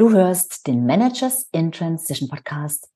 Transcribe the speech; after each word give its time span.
Du 0.00 0.12
hörst 0.12 0.68
den 0.68 0.86
Managers 0.86 1.48
in 1.50 1.72
Transition 1.72 2.28
Podcast. 2.28 2.88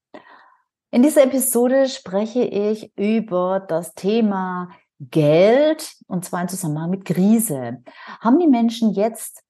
In 0.92 1.02
dieser 1.02 1.24
Episode 1.24 1.88
spreche 1.88 2.44
ich 2.44 2.96
über 2.96 3.58
das 3.58 3.94
Thema 3.94 4.68
Geld 5.00 5.96
und 6.06 6.24
zwar 6.24 6.42
in 6.42 6.48
Zusammenhang 6.48 6.90
mit 6.90 7.04
Krise. 7.04 7.82
Haben 8.20 8.38
die 8.38 8.46
Menschen 8.46 8.92
jetzt 8.92 9.42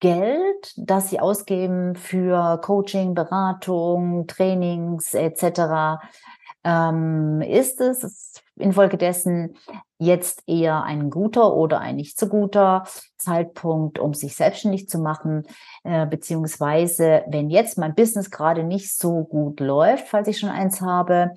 Geld, 0.00 0.74
das 0.76 1.10
sie 1.10 1.20
ausgeben 1.20 1.94
für 1.94 2.60
Coaching, 2.60 3.14
Beratung, 3.14 4.26
Trainings 4.26 5.14
etc.? 5.14 6.02
Ähm, 6.64 7.40
ist 7.40 7.80
es 7.80 8.42
infolgedessen 8.56 9.56
jetzt 10.04 10.42
eher 10.46 10.82
ein 10.82 11.10
guter 11.10 11.54
oder 11.54 11.80
ein 11.80 11.96
nicht 11.96 12.18
so 12.18 12.28
guter 12.28 12.84
Zeitpunkt, 13.16 13.98
um 13.98 14.14
sich 14.14 14.36
selbstständig 14.36 14.88
zu 14.88 14.98
machen, 14.98 15.44
äh, 15.82 16.06
beziehungsweise 16.06 17.24
wenn 17.28 17.50
jetzt 17.50 17.78
mein 17.78 17.94
Business 17.94 18.30
gerade 18.30 18.64
nicht 18.64 18.96
so 18.96 19.24
gut 19.24 19.60
läuft, 19.60 20.08
falls 20.08 20.28
ich 20.28 20.38
schon 20.38 20.50
eins 20.50 20.80
habe, 20.80 21.34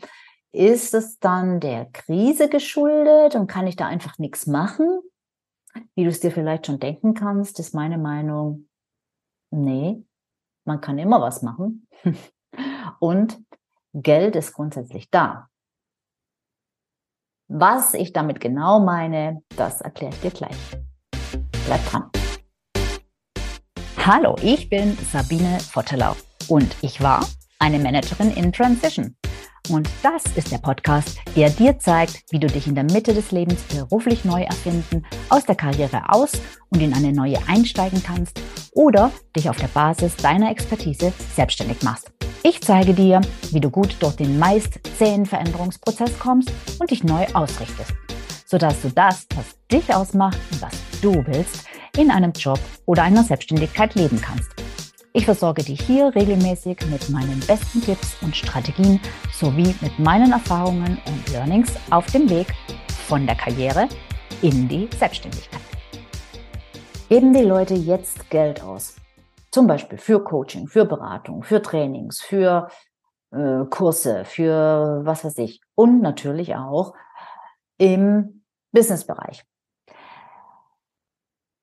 ist 0.51 0.93
es 0.93 1.19
dann 1.19 1.59
der 1.59 1.85
Krise 1.85 2.49
geschuldet 2.49 3.35
und 3.35 3.47
kann 3.47 3.67
ich 3.67 3.75
da 3.75 3.87
einfach 3.87 4.17
nichts 4.17 4.47
machen? 4.47 5.01
Wie 5.95 6.03
du 6.03 6.09
es 6.09 6.19
dir 6.19 6.31
vielleicht 6.31 6.65
schon 6.65 6.79
denken 6.79 7.13
kannst, 7.13 7.59
ist 7.59 7.75
meine 7.75 7.97
Meinung, 7.97 8.67
nee, 9.51 10.03
man 10.65 10.81
kann 10.81 10.97
immer 10.97 11.21
was 11.21 11.41
machen. 11.41 11.87
und 12.99 13.39
Geld 13.93 14.35
ist 14.35 14.53
grundsätzlich 14.53 15.09
da. 15.09 15.49
Was 17.49 17.93
ich 17.93 18.11
damit 18.11 18.41
genau 18.41 18.81
meine, 18.81 19.41
das 19.55 19.79
erkläre 19.79 20.11
ich 20.13 20.19
dir 20.19 20.31
gleich. 20.31 20.57
Bleib 21.65 21.79
dran. 21.89 22.03
Hallo, 24.05 24.35
ich 24.41 24.69
bin 24.69 24.97
Sabine 25.09 25.57
Vottelau 25.61 26.13
und 26.49 26.75
ich 26.81 27.01
war 27.01 27.25
eine 27.59 27.79
Managerin 27.79 28.31
in 28.31 28.51
Transition. 28.51 29.15
Und 29.69 29.89
das 30.03 30.25
ist 30.35 30.51
der 30.51 30.57
Podcast, 30.57 31.19
der 31.37 31.49
dir 31.49 31.79
zeigt, 31.79 32.21
wie 32.31 32.39
du 32.39 32.47
dich 32.47 32.67
in 32.67 32.75
der 32.75 32.83
Mitte 32.83 33.13
des 33.13 33.31
Lebens 33.31 33.61
beruflich 33.63 34.25
neu 34.25 34.41
erfinden, 34.43 35.05
aus 35.29 35.45
der 35.45 35.55
Karriere 35.55 36.01
aus 36.09 36.33
und 36.69 36.81
in 36.81 36.93
eine 36.93 37.13
neue 37.13 37.37
einsteigen 37.47 38.03
kannst 38.03 38.41
oder 38.73 39.09
dich 39.37 39.49
auf 39.49 39.57
der 39.57 39.67
Basis 39.67 40.17
deiner 40.17 40.51
Expertise 40.51 41.13
selbstständig 41.33 41.81
machst. 41.81 42.11
Ich 42.49 42.61
zeige 42.61 42.93
dir, 42.93 43.19
wie 43.51 43.59
du 43.59 43.69
gut 43.69 43.97
durch 43.99 44.15
den 44.15 44.39
meist 44.39 44.79
zähen 44.97 45.25
Veränderungsprozess 45.25 46.17
kommst 46.17 46.49
und 46.79 46.89
dich 46.89 47.03
neu 47.03 47.25
ausrichtest, 47.33 47.91
sodass 48.45 48.81
du 48.81 48.89
das, 48.89 49.27
was 49.35 49.57
dich 49.69 49.93
ausmacht 49.93 50.37
und 50.53 50.61
was 50.61 50.71
du 51.01 51.25
willst, 51.27 51.65
in 51.97 52.09
einem 52.09 52.31
Job 52.31 52.57
oder 52.85 53.03
einer 53.03 53.25
Selbstständigkeit 53.25 53.95
leben 53.95 54.21
kannst. 54.21 54.49
Ich 55.11 55.25
versorge 55.25 55.61
dich 55.61 55.81
hier 55.81 56.15
regelmäßig 56.15 56.77
mit 56.89 57.09
meinen 57.09 57.41
besten 57.41 57.81
Tipps 57.81 58.15
und 58.21 58.33
Strategien 58.33 59.01
sowie 59.33 59.75
mit 59.81 59.99
meinen 59.99 60.31
Erfahrungen 60.31 60.99
und 61.05 61.29
Learnings 61.33 61.73
auf 61.89 62.05
dem 62.11 62.29
Weg 62.29 62.47
von 63.09 63.25
der 63.25 63.35
Karriere 63.35 63.89
in 64.41 64.69
die 64.69 64.87
Selbstständigkeit. 64.97 65.59
Geben 67.09 67.33
die 67.33 67.43
Leute 67.43 67.73
jetzt 67.73 68.29
Geld 68.29 68.63
aus? 68.63 68.95
Zum 69.57 69.65
Beispiel 69.65 69.97
für 69.97 70.23
Coaching, 70.23 70.67
für 70.67 70.85
Beratung, 70.85 71.41
für 71.41 71.59
Trainings, 71.63 72.21
für 72.21 72.69
äh, 73.31 73.65
Kurse, 73.71 74.23
für 74.23 75.01
was 75.03 75.25
weiß 75.25 75.35
ich. 75.39 75.61
Und 75.73 76.03
natürlich 76.03 76.55
auch 76.55 76.93
im 77.79 78.43
Businessbereich. 78.71 79.43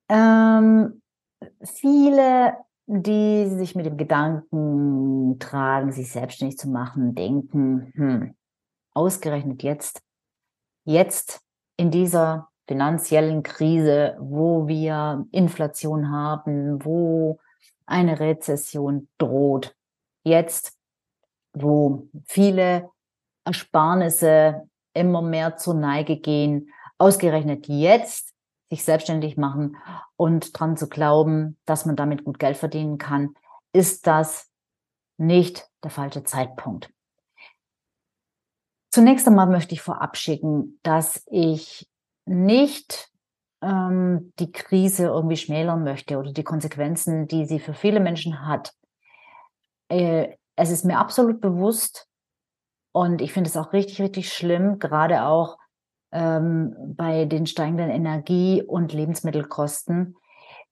Ähm, 0.09 1.01
viele, 1.63 2.57
die 2.85 3.47
sich 3.47 3.75
mit 3.75 3.85
dem 3.85 3.95
Gedanken 3.95 5.39
tragen, 5.39 5.93
sich 5.93 6.11
selbstständig 6.11 6.57
zu 6.57 6.67
machen, 6.67 7.15
denken, 7.15 7.93
hm, 7.95 8.35
ausgerechnet 8.93 9.63
jetzt, 9.63 10.01
jetzt 10.83 11.39
in 11.77 11.91
dieser 11.91 12.49
finanziellen 12.67 13.41
Krise, 13.41 14.17
wo 14.19 14.67
wir 14.67 15.25
Inflation 15.31 16.11
haben, 16.11 16.83
wo 16.83 17.39
eine 17.85 18.19
Rezession 18.19 19.07
droht. 19.17 19.75
Jetzt, 20.23 20.77
wo 21.53 22.07
viele 22.25 22.89
Ersparnisse 23.45 24.67
immer 24.93 25.21
mehr 25.21 25.57
zur 25.57 25.75
Neige 25.75 26.17
gehen, 26.17 26.71
ausgerechnet 26.97 27.67
jetzt 27.67 28.33
sich 28.69 28.83
selbstständig 28.83 29.37
machen 29.37 29.77
und 30.15 30.57
dran 30.57 30.77
zu 30.77 30.89
glauben, 30.89 31.57
dass 31.65 31.85
man 31.85 31.95
damit 31.95 32.23
gut 32.23 32.39
Geld 32.39 32.57
verdienen 32.57 32.97
kann, 32.97 33.35
ist 33.73 34.07
das 34.07 34.49
nicht 35.17 35.69
der 35.83 35.91
falsche 35.91 36.23
Zeitpunkt. 36.23 36.91
Zunächst 38.91 39.27
einmal 39.27 39.47
möchte 39.47 39.73
ich 39.73 39.81
vorab 39.81 40.17
schicken, 40.17 40.79
dass 40.81 41.23
ich 41.27 41.89
nicht 42.25 43.11
ähm, 43.65 44.31
die 44.39 44.51
Krise 44.51 45.07
irgendwie 45.07 45.37
schmälern 45.37 45.83
möchte 45.83 46.17
oder 46.17 46.31
die 46.31 46.43
Konsequenzen, 46.43 47.27
die 47.27 47.45
sie 47.45 47.59
für 47.59 47.73
viele 47.73 47.99
Menschen 47.99 48.47
hat. 48.47 48.73
Äh, 49.89 50.35
es 50.55 50.69
ist 50.69 50.85
mir 50.85 50.99
absolut 50.99 51.41
bewusst 51.41 52.07
und 52.91 53.21
ich 53.21 53.33
finde 53.33 53.49
es 53.49 53.57
auch 53.57 53.73
richtig, 53.73 54.01
richtig 54.01 54.31
schlimm, 54.31 54.79
gerade 54.79 55.23
auch 55.23 55.57
ähm, 56.11 56.75
bei 56.95 57.25
den 57.25 57.45
steigenden 57.47 57.89
Energie- 57.89 58.63
und 58.63 58.93
Lebensmittelkosten, 58.93 60.15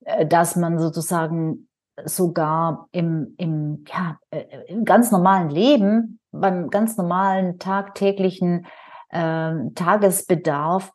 äh, 0.04 0.24
dass 0.24 0.56
man 0.56 0.78
sozusagen 0.78 1.68
sogar 2.04 2.88
im, 2.92 3.34
im, 3.38 3.84
ja, 3.88 4.18
äh, 4.30 4.44
im 4.68 4.84
ganz 4.84 5.10
normalen 5.10 5.50
Leben, 5.50 6.20
beim 6.32 6.70
ganz 6.70 6.96
normalen 6.96 7.58
tagtäglichen 7.58 8.66
äh, 9.10 9.52
Tagesbedarf 9.74 10.92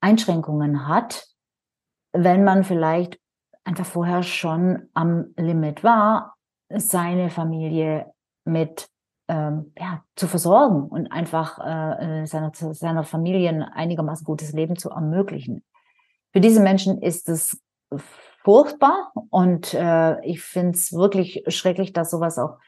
Einschränkungen 0.00 0.88
hat, 0.88 1.31
wenn 2.12 2.44
man 2.44 2.64
vielleicht 2.64 3.18
einfach 3.64 3.86
vorher 3.86 4.22
schon 4.22 4.88
am 4.94 5.32
Limit 5.36 5.84
war, 5.84 6.34
seine 6.68 7.30
Familie 7.30 8.12
mit 8.44 8.88
ähm, 9.28 9.72
ja, 9.78 10.02
zu 10.16 10.26
versorgen 10.26 10.88
und 10.88 11.12
einfach 11.12 11.58
äh, 11.58 12.26
seiner, 12.26 12.52
seiner 12.54 13.04
Familie 13.04 13.48
ein 13.50 13.62
einigermaßen 13.62 14.24
gutes 14.24 14.52
Leben 14.52 14.76
zu 14.76 14.90
ermöglichen. 14.90 15.62
Für 16.32 16.40
diese 16.40 16.60
Menschen 16.60 17.00
ist 17.00 17.28
es 17.28 17.60
furchtbar 18.42 19.12
und 19.30 19.74
äh, 19.74 20.20
ich 20.24 20.42
finde 20.42 20.72
es 20.72 20.92
wirklich 20.92 21.44
schrecklich, 21.48 21.92
dass 21.92 22.10
sowas 22.10 22.38
auch 22.38 22.58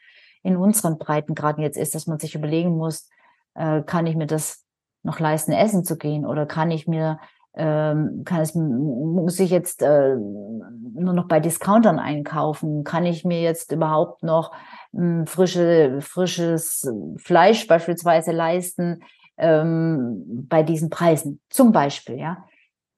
in 0.42 0.56
unseren 0.56 0.98
Breitengraden 0.98 1.62
jetzt 1.62 1.76
ist, 1.76 1.94
dass 1.94 2.06
man 2.06 2.18
sich 2.18 2.34
überlegen 2.34 2.76
muss, 2.76 3.08
äh, 3.54 3.82
kann 3.82 4.06
ich 4.06 4.14
mir 4.14 4.26
das 4.26 4.64
noch 5.02 5.18
leisten, 5.18 5.52
essen 5.52 5.84
zu 5.84 5.96
gehen 5.96 6.24
oder 6.24 6.46
kann 6.46 6.70
ich 6.70 6.86
mir 6.86 7.18
ähm, 7.56 8.22
kann 8.24 8.40
es, 8.40 8.54
muss 8.54 9.38
ich 9.38 9.50
jetzt 9.50 9.82
äh, 9.82 10.16
nur 10.16 11.12
noch 11.12 11.28
bei 11.28 11.40
Discountern 11.40 11.98
einkaufen? 11.98 12.84
Kann 12.84 13.06
ich 13.06 13.24
mir 13.24 13.40
jetzt 13.40 13.72
überhaupt 13.72 14.22
noch 14.22 14.52
äh, 14.92 15.24
frische, 15.26 16.00
frisches 16.00 16.90
Fleisch 17.16 17.66
beispielsweise 17.66 18.32
leisten 18.32 19.02
ähm, 19.36 20.46
bei 20.48 20.62
diesen 20.62 20.90
Preisen? 20.90 21.40
Zum 21.48 21.72
Beispiel, 21.72 22.18
ja. 22.18 22.44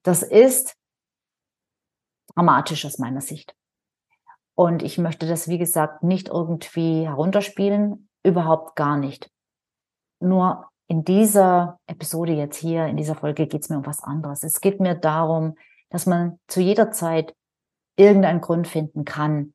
Das 0.02 0.22
ist 0.22 0.76
dramatisch 2.34 2.86
aus 2.86 2.98
meiner 2.98 3.20
Sicht. 3.20 3.54
Und 4.54 4.82
ich 4.82 4.96
möchte 4.96 5.26
das, 5.26 5.48
wie 5.48 5.58
gesagt, 5.58 6.02
nicht 6.02 6.28
irgendwie 6.28 7.06
herunterspielen, 7.06 8.08
überhaupt 8.22 8.74
gar 8.74 8.96
nicht. 8.96 9.30
Nur 10.18 10.68
in 10.88 11.04
dieser 11.04 11.78
Episode 11.86 12.32
jetzt 12.32 12.56
hier, 12.56 12.86
in 12.86 12.96
dieser 12.96 13.14
Folge 13.14 13.46
geht 13.46 13.62
es 13.62 13.68
mir 13.68 13.78
um 13.78 13.86
was 13.86 14.02
anderes. 14.02 14.42
Es 14.42 14.60
geht 14.60 14.80
mir 14.80 14.94
darum, 14.94 15.56
dass 15.90 16.06
man 16.06 16.38
zu 16.46 16.60
jeder 16.60 16.90
Zeit 16.92 17.34
irgendeinen 17.96 18.40
Grund 18.40 18.68
finden 18.68 19.04
kann, 19.04 19.54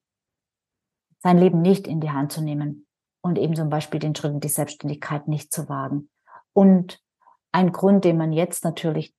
sein 1.20 1.38
Leben 1.38 1.62
nicht 1.62 1.88
in 1.88 2.02
die 2.02 2.12
Hand 2.12 2.32
zu 2.32 2.42
nehmen 2.42 2.88
und 3.22 3.38
eben 3.38 3.56
zum 3.56 3.70
Beispiel 3.70 4.00
den 4.00 4.16
Schritt 4.16 4.34
in 4.34 4.40
die 4.40 4.50
Selbstständigkeit 4.50 5.28
nicht 5.28 5.54
zu 5.54 5.70
wagen. 5.70 6.10
Und 6.54 7.00
ein 7.52 7.72
Grund, 7.72 8.06
den 8.06 8.18
man 8.18 8.34
jetzt 8.34 8.64
natürlich 8.64 9.14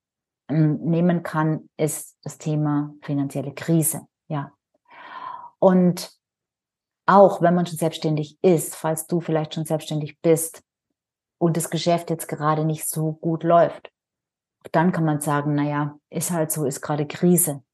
ähm, 0.49 0.81
nehmen 0.83 1.23
kann, 1.23 1.69
ist 1.77 2.19
das 2.23 2.39
Thema 2.39 2.95
finanzielle 3.03 3.55
Krise. 3.55 4.07
Ja. 4.29 4.53
Und 5.59 6.13
auch 7.07 7.41
wenn 7.41 7.55
man 7.55 7.67
schon 7.67 7.79
selbstständig 7.79 8.39
ist, 8.43 8.75
falls 8.75 9.07
du 9.07 9.21
vielleicht 9.21 9.55
schon 9.55 9.65
selbstständig 9.65 10.21
bist, 10.21 10.63
und 11.43 11.57
das 11.57 11.71
Geschäft 11.71 12.09
jetzt 12.09 12.29
gerade 12.29 12.65
nicht 12.65 12.89
so 12.89 13.15
gut 13.15 13.43
läuft, 13.43 13.91
dann 14.71 14.93
kann 14.93 15.05
man 15.05 15.21
sagen, 15.21 15.57
naja, 15.57 15.99
ist 16.09 16.31
halt 16.31 16.53
so, 16.53 16.65
ist 16.65 16.83
gerade 16.83 17.05
Krise. 17.05 17.65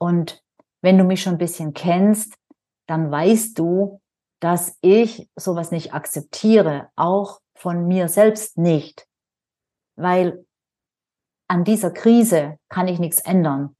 Und 0.00 0.42
wenn 0.80 0.96
du 0.96 1.04
mich 1.04 1.20
schon 1.20 1.34
ein 1.34 1.38
bisschen 1.38 1.74
kennst, 1.74 2.38
dann 2.88 3.10
weißt 3.10 3.58
du, 3.58 4.00
dass 4.40 4.78
ich 4.80 5.28
sowas 5.36 5.72
nicht 5.72 5.92
akzeptiere, 5.92 6.88
auch 6.96 7.42
von 7.54 7.86
mir 7.86 8.08
selbst 8.08 8.56
nicht, 8.56 9.06
weil 9.96 10.46
an 11.48 11.64
dieser 11.64 11.90
Krise 11.90 12.58
kann 12.70 12.88
ich 12.88 12.98
nichts 12.98 13.20
ändern. 13.20 13.76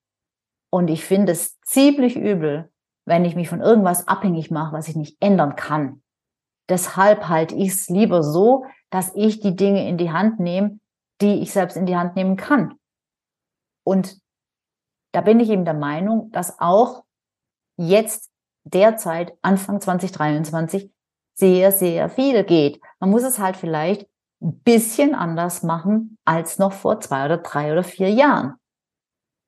Und 0.71 0.89
ich 0.89 1.07
finde 1.07 1.33
es 1.33 1.59
ziemlich 1.63 2.17
übel, 2.17 2.71
wenn 3.07 3.25
ich 3.25 3.35
mich 3.35 3.49
von 3.49 3.63
irgendwas 3.63 4.09
abhängig 4.09 4.51
mache, 4.51 4.75
was 4.75 4.89
ich 4.89 4.97
nicht 4.97 5.17
ändern 5.21 5.57
kann. 5.57 6.03
Deshalb 6.69 7.29
halte 7.29 7.55
ich 7.55 7.71
es 7.71 7.89
lieber 7.89 8.23
so, 8.23 8.65
dass 8.91 9.13
ich 9.15 9.41
die 9.41 9.57
Dinge 9.57 9.89
in 9.89 9.99
die 9.99 10.13
Hand 10.13 10.41
nehme, 10.41 10.79
die 11.21 11.43
ich 11.43 11.53
selbst 11.53 11.77
in 11.77 11.87
die 11.87 11.97
Hand 11.97 12.17
nehmen 12.17 12.37
kann. 12.37 12.79
Und 13.85 14.19
da 15.13 15.21
bin 15.21 15.41
ich 15.41 15.51
eben 15.51 15.65
der 15.65 15.75
Meinung, 15.75 16.31
dass 16.33 16.59
auch 16.59 17.05
jetzt 17.77 18.31
derzeit, 18.65 19.37
Anfang 19.43 19.81
2023, 19.81 20.91
sehr, 21.35 21.73
sehr 21.73 22.09
viel 22.09 22.45
geht. 22.45 22.81
Man 23.01 23.11
muss 23.11 23.23
es 23.23 23.39
halt 23.39 23.57
vielleicht 23.57 24.09
ein 24.41 24.61
bisschen 24.61 25.15
anders 25.15 25.63
machen 25.63 26.19
als 26.25 26.59
noch 26.59 26.73
vor 26.73 27.01
zwei 27.01 27.27
oder 27.27 27.39
drei 27.39 27.73
oder 27.73 27.83
vier 27.83 28.11
Jahren. 28.11 28.55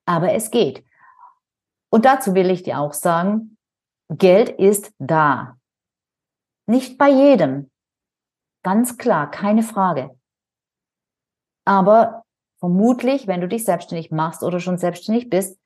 Aber 0.06 0.32
es 0.32 0.50
geht. 0.50 0.84
Und 1.90 2.04
dazu 2.04 2.34
will 2.34 2.50
ich 2.50 2.62
dir 2.62 2.80
auch 2.80 2.92
sagen, 2.92 3.56
Geld 4.08 4.50
ist 4.50 4.92
da. 4.98 5.56
Nicht 6.66 6.98
bei 6.98 7.08
jedem. 7.08 7.70
Ganz 8.62 8.98
klar, 8.98 9.30
keine 9.30 9.62
Frage. 9.62 10.18
Aber 11.64 12.24
vermutlich, 12.58 13.26
wenn 13.26 13.40
du 13.40 13.48
dich 13.48 13.64
selbstständig 13.64 14.10
machst 14.10 14.42
oder 14.42 14.60
schon 14.60 14.78
selbstständig 14.78 15.30
bist, 15.30 15.58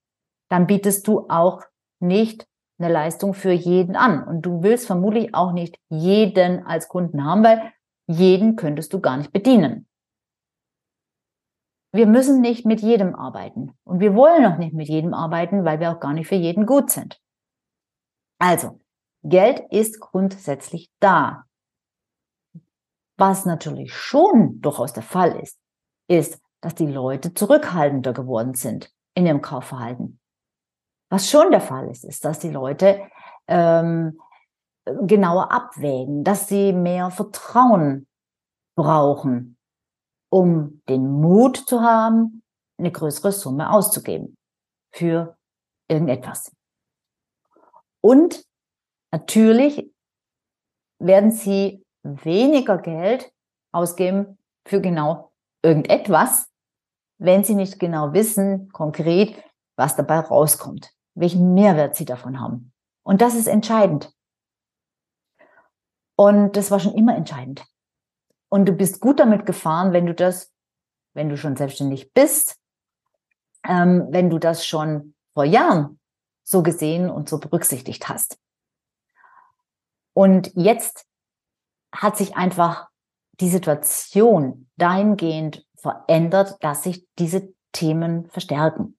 dann 0.51 0.67
bietest 0.67 1.07
du 1.07 1.27
auch 1.29 1.63
nicht 2.01 2.47
eine 2.79 2.93
Leistung 2.93 3.35
für 3.35 3.53
jeden 3.53 3.97
an. 3.97 4.27
Und 4.27 4.43
du 4.43 4.63
willst 4.63 4.87
vermutlich 4.87 5.35
auch 5.35 5.53
nicht 5.53 5.79
jeden 5.89 6.67
als 6.67 6.89
Kunden 6.89 7.25
haben, 7.25 7.45
weil 7.45 7.73
jeden 8.07 8.57
könntest 8.57 8.93
du 8.93 9.01
gar 9.01 9.17
nicht 9.17 9.33
bedienen. 9.33 9.87
Wir 11.93 12.07
müssen 12.07 12.41
nicht 12.41 12.67
mit 12.67 12.81
jedem 12.81 13.15
arbeiten. 13.15 13.73
Und 13.85 14.01
wir 14.01 14.15
wollen 14.15 14.47
auch 14.47 14.59
nicht 14.59 14.75
mit 14.75 14.89
jedem 14.89 15.13
arbeiten, 15.13 15.65
weil 15.65 15.81
wir 15.81 15.91
auch 15.91 16.01
gar 16.01 16.13
nicht 16.13 16.29
für 16.29 16.37
jeden 16.37 16.67
gut 16.67 16.91
sind. 16.91 17.21
Also, 18.39 18.80
Geld 19.23 19.63
ist 19.71 20.01
grundsätzlich 20.01 20.91
da. 20.99 21.45
Was 23.17 23.45
natürlich 23.45 23.95
schon 23.95 24.61
durchaus 24.61 24.93
der 24.93 25.03
Fall 25.03 25.39
ist, 25.41 25.59
ist, 26.09 26.41
dass 26.63 26.75
die 26.75 26.87
Leute 26.87 27.35
zurückhaltender 27.35 28.13
geworden 28.13 28.55
sind 28.55 28.93
in 29.15 29.27
ihrem 29.27 29.43
Kaufverhalten. 29.43 30.19
Was 31.11 31.29
schon 31.29 31.51
der 31.51 31.61
Fall 31.61 31.91
ist, 31.91 32.05
ist, 32.05 32.25
dass 32.25 32.39
die 32.39 32.51
Leute 32.51 33.03
ähm, 33.47 34.19
genauer 34.85 35.53
abwägen, 35.53 36.25
dass 36.25 36.49
sie 36.49 36.73
mehr 36.73 37.11
Vertrauen 37.11 38.07
brauchen, 38.77 39.59
um 40.31 40.83
den 40.89 41.11
Mut 41.11 41.57
zu 41.57 41.83
haben, 41.83 42.43
eine 42.79 42.93
größere 42.93 43.33
Summe 43.33 43.71
auszugeben 43.71 44.37
für 44.93 45.37
irgendetwas. 45.89 46.55
Und 48.01 48.45
natürlich 49.13 49.91
werden 50.99 51.31
sie 51.31 51.85
weniger 52.03 52.79
Geld 52.79 53.33
ausgeben 53.73 54.39
für 54.67 54.81
genau 54.81 55.33
irgendetwas, 55.63 56.49
wenn 57.19 57.45
sie 57.45 57.55
nicht 57.55 57.79
genau 57.79 58.13
wissen, 58.13 58.71
konkret, 58.73 59.43
was 59.77 59.97
dabei 59.97 60.21
rauskommt 60.21 60.93
welchen 61.15 61.55
Mehrwert 61.55 61.97
sie 61.97 62.05
davon 62.05 62.41
haben. 62.41 62.73
Und 63.03 63.21
das 63.21 63.35
ist 63.35 63.47
entscheidend. 63.47 64.13
Und 66.17 66.57
das 66.57 66.71
war 66.71 66.81
schon 66.81 66.95
immer 66.95 67.17
entscheidend. 67.17 67.65
Und 68.49 68.67
du 68.67 68.73
bist 68.73 69.01
gut 69.01 69.21
damit 69.21 69.47
gefahren, 69.47 69.93
wenn 69.93 70.07
du 70.07 70.15
das, 70.15 70.53
wenn 71.15 71.29
du 71.29 71.37
schon 71.37 71.57
selbstständig 71.57 72.13
bist, 72.13 72.59
ähm, 73.67 74.09
wenn 74.11 74.29
du 74.29 74.39
das 74.39 74.67
schon 74.67 75.15
vor 75.35 75.45
Jahren 75.45 75.99
so 76.43 76.63
gesehen 76.63 77.09
und 77.09 77.29
so 77.29 77.39
berücksichtigt 77.39 78.09
hast. 78.09 78.39
Und 80.15 80.53
jetzt 80.55 81.07
hat 81.93 82.17
sich 82.17 82.37
einfach 82.37 82.89
die 83.41 83.49
Situation 83.49 84.69
dahingehend 84.77 85.67
verändert, 85.77 86.57
dass 86.61 86.83
sich 86.83 87.07
diese 87.19 87.53
Themen 87.73 88.29
verstärken 88.31 88.99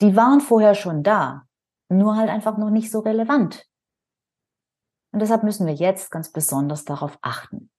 die 0.00 0.16
waren 0.16 0.40
vorher 0.40 0.74
schon 0.74 1.02
da, 1.02 1.46
nur 1.88 2.16
halt 2.16 2.28
einfach 2.28 2.58
noch 2.58 2.70
nicht 2.70 2.90
so 2.90 3.00
relevant. 3.00 3.66
Und 5.12 5.20
deshalb 5.20 5.42
müssen 5.42 5.66
wir 5.66 5.74
jetzt 5.74 6.10
ganz 6.10 6.30
besonders 6.30 6.84
darauf 6.84 7.18
achten. 7.22 7.70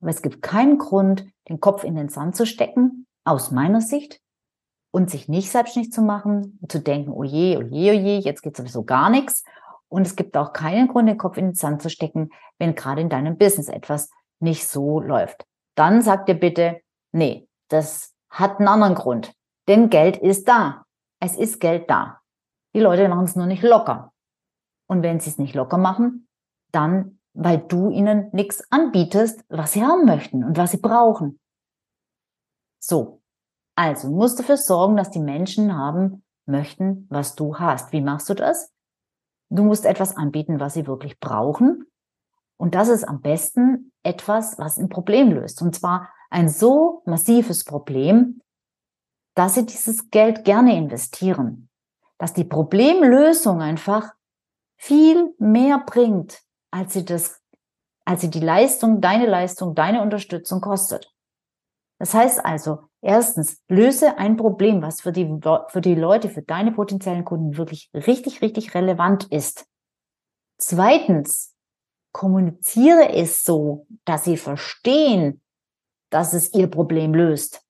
Aber 0.00 0.10
es 0.10 0.22
gibt 0.22 0.42
keinen 0.42 0.78
Grund, 0.78 1.26
den 1.48 1.60
Kopf 1.60 1.84
in 1.84 1.94
den 1.94 2.08
Sand 2.08 2.36
zu 2.36 2.46
stecken, 2.46 3.06
aus 3.24 3.50
meiner 3.50 3.80
Sicht, 3.80 4.20
und 4.90 5.10
sich 5.10 5.28
nicht 5.28 5.50
selbstständig 5.50 5.92
zu 5.92 6.02
machen, 6.02 6.58
zu 6.68 6.78
denken, 6.78 7.10
oh 7.10 7.24
je, 7.24 7.56
oh 7.56 7.62
je, 7.62 7.90
oh 7.90 8.00
je, 8.00 8.18
jetzt 8.18 8.42
geht 8.42 8.56
sowieso 8.56 8.84
gar 8.84 9.10
nichts. 9.10 9.42
Und 9.94 10.08
es 10.08 10.16
gibt 10.16 10.36
auch 10.36 10.52
keinen 10.52 10.88
Grund, 10.88 11.08
den 11.08 11.18
Kopf 11.18 11.36
in 11.36 11.50
den 11.50 11.54
Sand 11.54 11.80
zu 11.80 11.88
stecken, 11.88 12.30
wenn 12.58 12.74
gerade 12.74 13.00
in 13.00 13.08
deinem 13.08 13.38
Business 13.38 13.68
etwas 13.68 14.10
nicht 14.40 14.66
so 14.66 14.98
läuft. 14.98 15.46
Dann 15.76 16.02
sag 16.02 16.26
dir 16.26 16.34
bitte, 16.34 16.80
nee, 17.12 17.48
das 17.68 18.12
hat 18.28 18.58
einen 18.58 18.66
anderen 18.66 18.96
Grund. 18.96 19.32
Denn 19.68 19.90
Geld 19.90 20.16
ist 20.16 20.48
da. 20.48 20.82
Es 21.20 21.36
ist 21.36 21.60
Geld 21.60 21.88
da. 21.88 22.20
Die 22.74 22.80
Leute 22.80 23.08
machen 23.08 23.26
es 23.26 23.36
nur 23.36 23.46
nicht 23.46 23.62
locker. 23.62 24.12
Und 24.88 25.04
wenn 25.04 25.20
sie 25.20 25.30
es 25.30 25.38
nicht 25.38 25.54
locker 25.54 25.78
machen, 25.78 26.26
dann, 26.72 27.20
weil 27.32 27.58
du 27.58 27.90
ihnen 27.90 28.30
nichts 28.32 28.64
anbietest, 28.72 29.44
was 29.48 29.74
sie 29.74 29.84
haben 29.84 30.06
möchten 30.06 30.42
und 30.42 30.56
was 30.56 30.72
sie 30.72 30.78
brauchen. 30.78 31.38
So. 32.80 33.22
Also 33.76 34.10
musst 34.10 34.40
du 34.40 34.42
dafür 34.42 34.56
sorgen, 34.56 34.96
dass 34.96 35.12
die 35.12 35.20
Menschen 35.20 35.76
haben 35.76 36.24
möchten, 36.46 37.06
was 37.10 37.36
du 37.36 37.60
hast. 37.60 37.92
Wie 37.92 38.00
machst 38.00 38.28
du 38.28 38.34
das? 38.34 38.73
Du 39.54 39.62
musst 39.62 39.86
etwas 39.86 40.16
anbieten, 40.16 40.58
was 40.58 40.74
sie 40.74 40.88
wirklich 40.88 41.20
brauchen. 41.20 41.86
Und 42.56 42.74
das 42.74 42.88
ist 42.88 43.04
am 43.04 43.20
besten 43.20 43.92
etwas, 44.02 44.58
was 44.58 44.78
ein 44.78 44.88
Problem 44.88 45.30
löst. 45.30 45.62
Und 45.62 45.76
zwar 45.76 46.08
ein 46.28 46.48
so 46.48 47.02
massives 47.06 47.64
Problem, 47.64 48.40
dass 49.36 49.54
sie 49.54 49.64
dieses 49.64 50.10
Geld 50.10 50.44
gerne 50.44 50.76
investieren. 50.76 51.68
Dass 52.18 52.32
die 52.32 52.44
Problemlösung 52.44 53.62
einfach 53.62 54.12
viel 54.76 55.32
mehr 55.38 55.78
bringt, 55.78 56.42
als 56.72 56.94
sie 56.94 57.04
das, 57.04 57.40
als 58.04 58.22
sie 58.22 58.30
die 58.30 58.40
Leistung, 58.40 59.00
deine 59.00 59.26
Leistung, 59.26 59.76
deine 59.76 60.02
Unterstützung 60.02 60.60
kostet. 60.60 61.12
Das 62.00 62.12
heißt 62.12 62.44
also, 62.44 62.88
erstens, 63.04 63.62
löse 63.68 64.18
ein 64.18 64.36
Problem, 64.36 64.82
was 64.82 65.00
für 65.02 65.12
die, 65.12 65.40
für 65.68 65.80
die 65.80 65.94
Leute, 65.94 66.28
für 66.28 66.42
deine 66.42 66.72
potenziellen 66.72 67.24
Kunden 67.24 67.56
wirklich 67.56 67.90
richtig, 67.92 68.42
richtig 68.42 68.74
relevant 68.74 69.24
ist. 69.30 69.66
Zweitens, 70.58 71.54
kommuniziere 72.12 73.12
es 73.12 73.44
so, 73.44 73.86
dass 74.04 74.24
sie 74.24 74.36
verstehen, 74.36 75.42
dass 76.10 76.32
es 76.32 76.54
ihr 76.54 76.68
Problem 76.68 77.12
löst. 77.12 77.60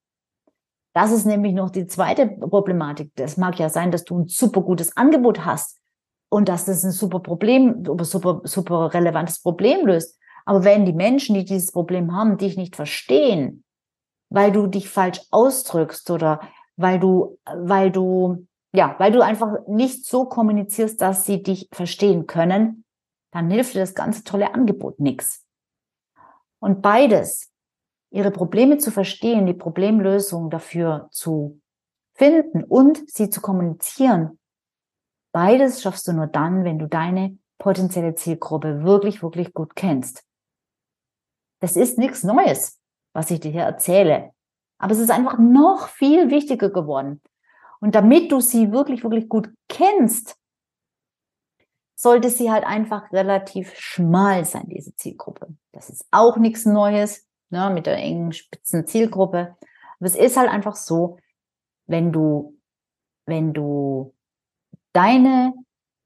Das 0.93 1.11
ist 1.11 1.25
nämlich 1.25 1.53
noch 1.53 1.71
die 1.71 1.87
zweite 1.87 2.27
Problematik. 2.27 3.11
Das 3.15 3.35
mag 3.35 3.59
ja 3.59 3.69
sein, 3.69 3.91
dass 3.91 4.05
du 4.05 4.19
ein 4.19 4.27
super 4.29 4.61
gutes 4.61 4.95
Angebot 4.95 5.43
hast 5.43 5.81
und 6.29 6.47
dass 6.47 6.65
das 6.65 6.85
ein 6.85 6.91
super 6.91 7.19
Problem, 7.19 7.83
super, 8.01 8.41
super 8.45 8.93
relevantes 8.93 9.41
Problem 9.41 9.85
löst. 9.85 10.17
Aber 10.45 10.63
wenn 10.63 10.85
die 10.85 10.93
Menschen, 10.93 11.35
die 11.35 11.43
dieses 11.43 11.73
Problem 11.73 12.15
haben, 12.15 12.37
dich 12.37 12.55
nicht 12.55 12.77
verstehen, 12.77 13.64
weil 14.29 14.51
du 14.51 14.67
dich 14.67 14.89
falsch 14.89 15.21
ausdrückst 15.31 16.09
oder 16.11 16.41
weil 16.77 16.99
du, 16.99 17.37
weil 17.45 17.91
du, 17.91 18.47
ja, 18.73 18.95
weil 18.99 19.11
du 19.11 19.21
einfach 19.21 19.65
nicht 19.67 20.05
so 20.05 20.25
kommunizierst, 20.25 21.01
dass 21.01 21.25
sie 21.25 21.41
dich 21.41 21.69
verstehen 21.71 22.27
können, 22.27 22.83
dann 23.31 23.49
hilft 23.49 23.75
dir 23.75 23.79
das 23.79 23.95
ganze 23.95 24.23
tolle 24.23 24.53
Angebot 24.53 24.99
nichts. 24.99 25.45
Und 26.59 26.81
beides, 26.81 27.51
ihre 28.11 28.31
Probleme 28.31 28.77
zu 28.77 28.91
verstehen, 28.91 29.45
die 29.45 29.53
Problemlösung 29.53 30.49
dafür 30.49 31.09
zu 31.11 31.59
finden 32.13 32.63
und 32.63 33.09
sie 33.09 33.29
zu 33.29 33.41
kommunizieren. 33.41 34.39
Beides 35.33 35.81
schaffst 35.81 36.07
du 36.07 36.13
nur 36.13 36.27
dann, 36.27 36.63
wenn 36.63 36.79
du 36.79 36.87
deine 36.87 37.37
potenzielle 37.57 38.15
Zielgruppe 38.15 38.83
wirklich, 38.83 39.21
wirklich 39.21 39.53
gut 39.53 39.75
kennst. 39.75 40.23
Das 41.59 41.75
ist 41.75 41.97
nichts 41.97 42.23
Neues, 42.23 42.79
was 43.15 43.31
ich 43.31 43.39
dir 43.39 43.51
hier 43.51 43.63
erzähle. 43.63 44.31
Aber 44.77 44.91
es 44.91 44.99
ist 44.99 45.09
einfach 45.09 45.39
noch 45.39 45.87
viel 45.87 46.29
wichtiger 46.29 46.69
geworden. 46.69 47.21
Und 47.79 47.95
damit 47.95 48.31
du 48.31 48.41
sie 48.41 48.71
wirklich, 48.71 49.03
wirklich 49.03 49.29
gut 49.29 49.49
kennst, 49.69 50.37
sollte 51.95 52.29
sie 52.29 52.51
halt 52.51 52.65
einfach 52.65 53.11
relativ 53.13 53.73
schmal 53.75 54.43
sein, 54.43 54.67
diese 54.67 54.93
Zielgruppe. 54.95 55.47
Das 55.71 55.89
ist 55.89 56.05
auch 56.11 56.35
nichts 56.35 56.65
Neues 56.65 57.25
ne, 57.49 57.71
mit 57.73 57.85
der 57.85 57.95
engen 57.95 58.33
spitzen 58.33 58.85
Zielgruppe. 58.85 59.55
Aber 59.97 60.05
es 60.05 60.15
ist 60.15 60.35
halt 60.35 60.49
einfach 60.49 60.75
so, 60.75 61.17
wenn 61.87 62.11
du, 62.11 62.59
wenn 63.25 63.53
du 63.53 64.13
deine 64.91 65.53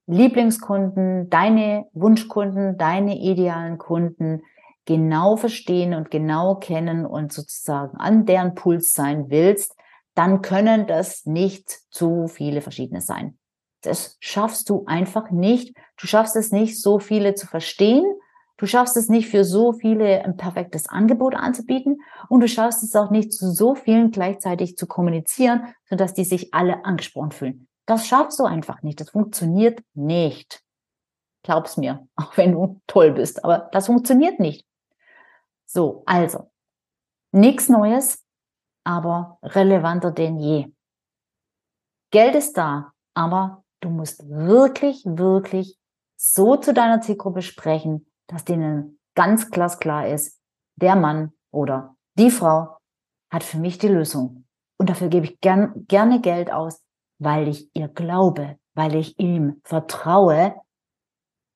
Lieblingskunden, 0.06 1.30
deine 1.32 1.88
Wunschkunden, 1.94 2.78
deine 2.78 3.18
idealen 3.18 3.80
Kunden 3.80 4.44
genau 4.90 5.38
verstehen 5.38 5.94
und 5.94 6.10
genau 6.10 6.56
kennen 6.56 7.06
und 7.06 7.32
sozusagen 7.32 7.96
an 7.98 8.26
deren 8.26 8.56
Puls 8.56 8.92
sein 8.92 9.30
willst, 9.30 9.76
dann 10.16 10.42
können 10.42 10.88
das 10.88 11.28
nicht 11.28 11.70
zu 11.92 12.28
viele 12.28 12.62
verschiedene 12.62 13.00
sein. 13.00 13.38
Das 13.82 14.18
schaffst 14.20 14.68
du 14.68 14.86
einfach 14.88 15.30
nicht. 15.30 15.78
Du 15.96 16.08
schaffst 16.08 16.36
es 16.36 16.52
nicht, 16.52 16.82
so 16.82 16.98
viele 16.98 17.36
zu 17.36 17.46
verstehen. 17.46 18.04
Du 18.58 18.66
schaffst 18.66 18.98
es 18.98 19.10
nicht, 19.10 19.30
für 19.30 19.46
so 19.46 19.74
viele 19.74 20.26
ein 20.26 20.38
perfektes 20.38 20.90
Angebot 20.90 21.36
anzubieten. 21.36 22.02
Und 22.28 22.40
du 22.40 22.48
schaffst 22.48 22.82
es 22.82 22.96
auch 22.96 23.12
nicht, 23.12 23.32
zu 23.32 23.52
so 23.52 23.76
vielen 23.76 24.10
gleichzeitig 24.10 24.76
zu 24.76 24.88
kommunizieren, 24.88 25.68
sodass 25.88 26.16
die 26.16 26.26
sich 26.26 26.52
alle 26.52 26.84
angesprochen 26.84 27.32
fühlen. 27.32 27.68
Das 27.86 28.08
schaffst 28.08 28.40
du 28.40 28.46
einfach 28.46 28.82
nicht. 28.82 29.00
Das 29.00 29.12
funktioniert 29.12 29.82
nicht. 29.94 30.64
Glaub's 31.44 31.78
mir, 31.78 32.08
auch 32.16 32.36
wenn 32.38 32.54
du 32.54 32.82
toll 32.88 33.12
bist. 33.12 33.46
Aber 33.46 33.70
das 33.72 33.86
funktioniert 33.86 34.40
nicht. 34.40 34.66
So, 35.72 36.02
also, 36.08 36.52
nichts 37.32 37.70
Neues, 37.70 38.26
aber 38.84 39.38
relevanter 39.44 40.12
denn 40.12 40.40
je. 40.40 40.74
Geld 42.12 42.34
ist 42.34 42.58
da, 42.58 42.92
aber 43.14 43.64
du 43.82 43.90
musst 43.90 44.28
wirklich, 44.28 45.04
wirklich 45.06 45.78
so 46.18 46.56
zu 46.56 46.74
deiner 46.74 47.02
Zielgruppe 47.02 47.44
sprechen, 47.44 48.12
dass 48.26 48.46
denen 48.46 49.00
ganz 49.14 49.52
glasklar 49.52 50.08
ist, 50.08 50.42
der 50.76 50.96
Mann 50.96 51.34
oder 51.52 51.96
die 52.18 52.32
Frau 52.32 52.80
hat 53.32 53.44
für 53.44 53.60
mich 53.60 53.78
die 53.78 53.90
Lösung. 53.90 54.48
Und 54.80 54.90
dafür 54.90 55.10
gebe 55.10 55.28
ich 55.28 55.40
gern, 55.40 55.86
gerne 55.88 56.20
Geld 56.20 56.52
aus, 56.52 56.84
weil 57.20 57.48
ich 57.48 57.70
ihr 57.76 57.90
glaube, 57.90 58.58
weil 58.74 58.96
ich 58.96 59.20
ihm 59.20 59.62
vertraue, 59.64 60.56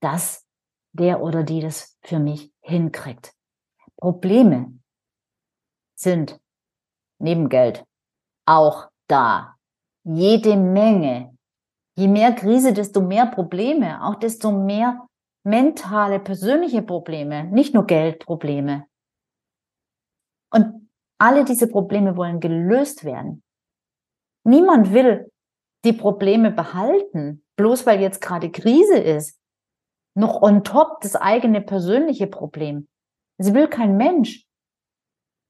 dass 0.01 0.45
der 0.91 1.23
oder 1.23 1.41
die 1.41 1.61
das 1.61 1.97
für 2.03 2.19
mich 2.19 2.53
hinkriegt. 2.61 3.32
Probleme 4.03 4.77
sind 5.97 6.37
neben 7.21 7.47
Geld 7.47 7.85
auch 8.45 8.89
da. 9.07 9.55
Jede 10.03 10.57
Menge. 10.57 11.37
Je 11.95 12.09
mehr 12.09 12.33
Krise, 12.33 12.73
desto 12.73 12.99
mehr 12.99 13.27
Probleme, 13.27 14.03
auch 14.03 14.15
desto 14.15 14.51
mehr 14.51 15.07
mentale, 15.45 16.19
persönliche 16.19 16.81
Probleme, 16.81 17.45
nicht 17.45 17.73
nur 17.73 17.87
Geldprobleme. 17.87 18.87
Und 20.51 20.89
alle 21.17 21.45
diese 21.45 21.69
Probleme 21.69 22.17
wollen 22.17 22.41
gelöst 22.41 23.05
werden. 23.05 23.41
Niemand 24.43 24.91
will 24.93 25.31
die 25.85 25.93
Probleme 25.93 26.51
behalten, 26.51 27.45
bloß 27.55 27.85
weil 27.85 28.01
jetzt 28.01 28.19
gerade 28.19 28.51
Krise 28.51 28.97
ist. 28.97 29.39
Noch 30.13 30.41
on 30.41 30.65
top 30.65 30.99
das 30.99 31.15
eigene 31.15 31.61
persönliche 31.61 32.27
Problem. 32.27 32.89
Sie 33.37 33.53
will 33.53 33.67
kein 33.67 33.97
Mensch. 33.97 34.45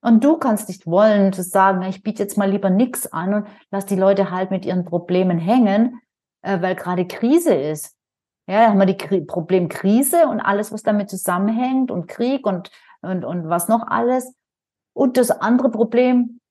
Und 0.01 0.23
du 0.23 0.37
kannst 0.37 0.67
nicht 0.67 0.85
wollen, 0.85 1.31
zu 1.31 1.43
sagen, 1.43 1.81
ich 1.83 2.03
biete 2.03 2.23
jetzt 2.23 2.37
mal 2.37 2.49
lieber 2.49 2.69
nichts 2.69 3.11
an 3.11 3.33
und 3.33 3.47
lass 3.71 3.85
die 3.85 3.95
Leute 3.95 4.31
halt 4.31 4.51
mit 4.51 4.65
ihren 4.65 4.83
Problemen 4.83 5.39
hängen, 5.39 6.01
äh, 6.41 6.61
weil 6.61 6.75
gerade 6.75 7.07
Krise 7.07 7.53
ist. 7.53 7.95
Ja, 8.45 8.63
da 8.63 8.69
haben 8.69 8.79
wir 8.79 8.85
die 8.85 8.97
Kri 8.97 9.21
Problemkrise 9.21 10.27
und 10.27 10.41
alles, 10.41 10.73
was 10.73 10.83
damit 10.83 11.09
zusammenhängt 11.09 11.89
und 11.89 12.07
Krieg 12.07 12.45
und, 12.45 12.69
und, 13.01 13.23
und 13.23 13.47
was 13.47 13.69
noch 13.69 13.87
alles. 13.87 14.35
Und 14.93 15.15
das 15.15 15.31
andere 15.31 15.71
Problem, 15.71 16.41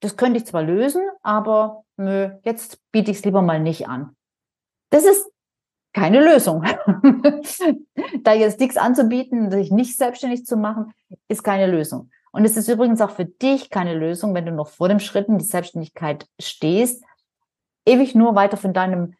das 0.00 0.18
könnte 0.18 0.38
ich 0.38 0.46
zwar 0.46 0.62
lösen, 0.62 1.02
aber 1.22 1.84
nö, 1.96 2.30
jetzt 2.44 2.78
biete 2.92 3.10
ich 3.10 3.18
es 3.18 3.24
lieber 3.24 3.40
mal 3.40 3.60
nicht 3.60 3.88
an. 3.88 4.14
Das 4.90 5.04
ist 5.04 5.31
keine 5.92 6.20
Lösung. 6.24 6.64
da 8.22 8.32
jetzt 8.32 8.60
nichts 8.60 8.76
anzubieten, 8.76 9.50
sich 9.50 9.70
nicht 9.70 9.96
selbstständig 9.96 10.46
zu 10.46 10.56
machen, 10.56 10.92
ist 11.28 11.42
keine 11.42 11.66
Lösung. 11.66 12.10
Und 12.32 12.44
es 12.44 12.56
ist 12.56 12.68
übrigens 12.68 13.00
auch 13.00 13.10
für 13.10 13.26
dich 13.26 13.70
keine 13.70 13.94
Lösung, 13.94 14.34
wenn 14.34 14.46
du 14.46 14.52
noch 14.52 14.68
vor 14.68 14.88
dem 14.88 15.00
Schritt 15.00 15.28
in 15.28 15.38
die 15.38 15.44
Selbstständigkeit 15.44 16.26
stehst, 16.40 17.04
ewig 17.86 18.14
nur 18.14 18.34
weiter 18.34 18.56
von 18.56 18.72
deinem 18.72 19.14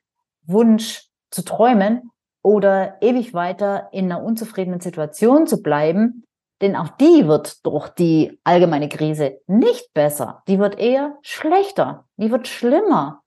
Wunsch 0.45 1.09
zu 1.31 1.45
träumen 1.45 2.11
oder 2.43 2.97
ewig 3.02 3.35
weiter 3.35 3.88
in 3.93 4.07
einer 4.07 4.23
unzufriedenen 4.23 4.81
Situation 4.81 5.47
zu 5.47 5.62
bleiben, 5.62 6.25
denn 6.62 6.76
auch 6.76 6.88
die 6.88 7.26
wird 7.26 7.67
durch 7.67 7.88
die 7.88 8.38
allgemeine 8.45 8.88
Krise 8.88 9.41
nicht 9.47 9.93
besser. 9.95 10.43
Die 10.47 10.59
wird 10.59 10.79
eher 10.79 11.19
schlechter. 11.23 12.07
Die 12.17 12.31
wird 12.31 12.47
schlimmer. 12.47 13.23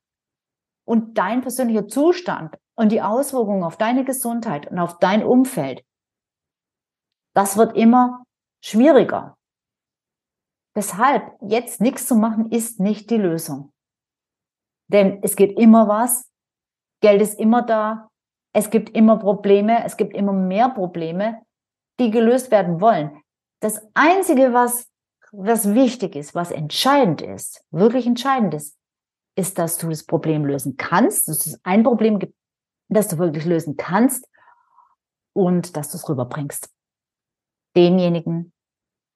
Und 0.85 1.17
dein 1.17 1.41
persönlicher 1.41 1.87
Zustand 1.87 2.55
und 2.75 2.91
die 2.91 3.01
Auswirkungen 3.01 3.63
auf 3.63 3.77
deine 3.77 4.03
Gesundheit 4.05 4.67
und 4.67 4.79
auf 4.79 4.99
dein 4.99 5.23
Umfeld, 5.23 5.83
das 7.33 7.57
wird 7.57 7.75
immer 7.75 8.23
schwieriger. 8.63 9.37
Deshalb, 10.75 11.31
jetzt 11.41 11.79
nichts 11.79 12.07
zu 12.07 12.15
machen, 12.15 12.51
ist 12.51 12.79
nicht 12.79 13.09
die 13.09 13.17
Lösung. 13.17 13.71
Denn 14.87 15.19
es 15.23 15.35
geht 15.35 15.57
immer 15.57 15.87
was. 15.87 16.29
Geld 17.01 17.21
ist 17.21 17.39
immer 17.39 17.61
da. 17.61 18.09
Es 18.53 18.69
gibt 18.69 18.89
immer 18.95 19.17
Probleme. 19.17 19.83
Es 19.85 19.97
gibt 19.97 20.13
immer 20.15 20.33
mehr 20.33 20.69
Probleme, 20.69 21.41
die 21.99 22.11
gelöst 22.11 22.51
werden 22.51 22.81
wollen. 22.81 23.21
Das 23.61 23.81
Einzige, 23.93 24.53
was, 24.53 24.89
was 25.31 25.73
wichtig 25.73 26.15
ist, 26.15 26.35
was 26.35 26.51
entscheidend 26.51 27.21
ist, 27.21 27.65
wirklich 27.71 28.05
entscheidend 28.05 28.53
ist, 28.53 28.77
ist, 29.37 29.57
dass 29.57 29.77
du 29.77 29.89
das 29.89 30.05
Problem 30.05 30.45
lösen 30.45 30.77
kannst, 30.77 31.27
dass 31.27 31.45
es 31.45 31.59
ein 31.63 31.83
Problem 31.83 32.19
gibt, 32.19 32.35
das 32.87 33.07
du 33.07 33.17
wirklich 33.17 33.45
lösen 33.45 33.77
kannst 33.77 34.29
und 35.33 35.75
dass 35.75 35.91
du 35.91 35.97
es 35.97 36.07
rüberbringst. 36.07 36.73
Denjenigen, 37.75 38.53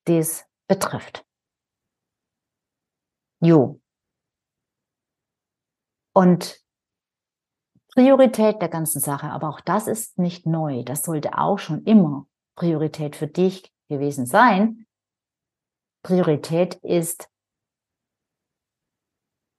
die 0.08 0.18
es 0.18 0.46
betrifft. 0.68 1.26
Jo. 3.42 3.80
Und 6.14 6.62
Priorität 7.94 8.62
der 8.62 8.70
ganzen 8.70 9.00
Sache, 9.00 9.28
aber 9.28 9.50
auch 9.50 9.62
das 9.62 9.88
ist 9.88 10.18
nicht 10.20 10.46
neu. 10.46 10.84
Das 10.84 11.04
sollte 11.04 11.38
auch 11.38 11.58
schon 11.58 11.84
immer 11.84 12.28
Priorität 12.56 13.16
für 13.16 13.28
dich 13.28 13.74
gewesen 13.90 14.26
sein. 14.26 14.86
Priorität 16.04 16.76
ist 16.76 17.30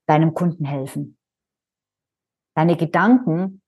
deinem 0.07 0.35
Kunden 0.35 0.65
helfen. 0.65 1.19
Deine 2.55 2.77
Gedanken 2.77 3.60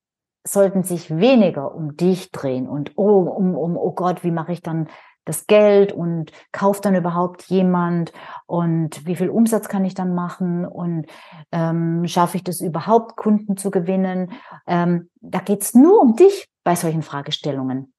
sollten 0.44 0.82
sich 0.82 1.16
weniger 1.16 1.74
um 1.74 1.96
dich 1.96 2.30
drehen 2.32 2.68
und 2.68 2.92
oh, 2.96 3.20
um, 3.20 3.54
um, 3.54 3.76
oh 3.76 3.92
Gott, 3.92 4.24
wie 4.24 4.30
mache 4.30 4.52
ich 4.52 4.62
dann 4.62 4.88
das 5.24 5.46
Geld 5.46 5.92
und 5.92 6.32
kauft 6.50 6.84
dann 6.84 6.96
überhaupt 6.96 7.44
jemand 7.44 8.12
und 8.46 9.06
wie 9.06 9.14
viel 9.14 9.30
Umsatz 9.30 9.68
kann 9.68 9.84
ich 9.84 9.94
dann 9.94 10.14
machen 10.14 10.66
und 10.66 11.06
ähm, 11.52 12.06
schaffe 12.08 12.36
ich 12.36 12.44
das 12.44 12.60
überhaupt, 12.60 13.16
Kunden 13.16 13.56
zu 13.56 13.70
gewinnen? 13.70 14.32
Ähm, 14.66 15.10
da 15.20 15.38
geht's 15.38 15.74
nur 15.74 16.00
um 16.00 16.16
dich 16.16 16.48
bei 16.64 16.74
solchen 16.74 17.02
Fragestellungen. 17.02 17.94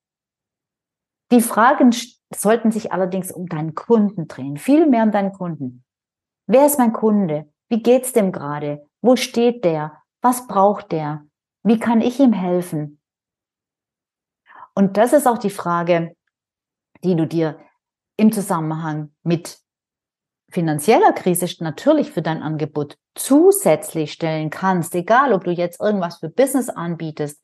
Die 1.31 1.41
Fragen 1.41 1.95
sollten 2.35 2.71
sich 2.71 2.91
allerdings 2.91 3.31
um 3.31 3.47
deinen 3.47 3.73
Kunden 3.73 4.27
drehen, 4.27 4.57
viel 4.57 4.85
mehr 4.85 5.03
um 5.03 5.11
deinen 5.11 5.31
Kunden. 5.31 5.83
Wer 6.45 6.65
ist 6.65 6.77
mein 6.77 6.91
Kunde? 6.91 7.49
Wie 7.69 7.81
geht's 7.81 8.11
dem 8.11 8.33
gerade? 8.33 8.85
Wo 9.01 9.15
steht 9.15 9.63
der? 9.63 9.93
Was 10.21 10.45
braucht 10.47 10.91
der? 10.91 11.25
Wie 11.63 11.79
kann 11.79 12.01
ich 12.01 12.19
ihm 12.19 12.33
helfen? 12.33 12.99
Und 14.75 14.97
das 14.97 15.13
ist 15.13 15.27
auch 15.27 15.37
die 15.37 15.49
Frage, 15.49 16.15
die 17.03 17.15
du 17.15 17.25
dir 17.25 17.59
im 18.17 18.31
Zusammenhang 18.31 19.13
mit 19.23 19.59
finanzieller 20.49 21.13
Krise 21.13 21.47
natürlich 21.63 22.11
für 22.11 22.21
dein 22.21 22.41
Angebot 22.43 22.97
zusätzlich 23.15 24.13
stellen 24.13 24.49
kannst, 24.49 24.93
egal 24.95 25.33
ob 25.33 25.43
du 25.43 25.51
jetzt 25.51 25.81
irgendwas 25.81 26.17
für 26.17 26.29
Business 26.29 26.69
anbietest. 26.69 27.41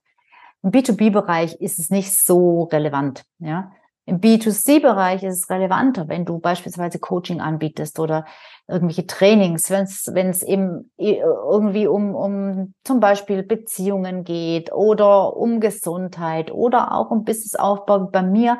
Im 0.62 0.72
B2B-Bereich 0.72 1.56
ist 1.56 1.80
es 1.80 1.90
nicht 1.90 2.14
so 2.14 2.64
relevant, 2.64 3.24
ja. 3.40 3.72
Im 4.10 4.20
B2C-Bereich 4.22 5.22
ist 5.22 5.44
es 5.44 5.50
relevanter, 5.52 6.08
wenn 6.08 6.26
du 6.26 6.40
beispielsweise 6.40 6.98
Coaching 6.98 7.42
anbietest 7.42 8.00
oder 8.00 8.26
irgendwelche 8.68 9.06
Trainings, 9.06 9.70
wenn 9.70 9.84
es 9.84 10.10
wenn 10.12 10.30
es 10.30 10.42
eben 10.42 10.92
irgendwie 10.98 11.86
um, 11.86 12.16
um 12.16 12.74
zum 12.84 13.00
Beispiel 13.00 13.44
Beziehungen 13.44 14.24
geht 14.24 14.72
oder 14.74 15.38
um 15.38 15.60
Gesundheit 15.60 16.52
oder 16.52 16.96
auch 16.96 17.12
um 17.12 17.24
Businessaufbau 17.24 18.10
bei 18.12 18.24
mir. 18.24 18.58